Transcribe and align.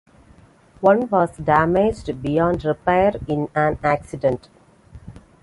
One 0.79 1.07
was 1.09 1.37
damaged 1.37 2.23
beyond 2.23 2.65
repair 2.65 3.13
in 3.27 3.49
an 3.53 3.77
accident. 3.83 4.49